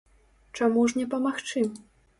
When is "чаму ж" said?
0.59-1.01